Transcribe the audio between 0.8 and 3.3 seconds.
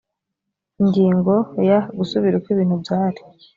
ingingo ya gusubira uko ibintu byari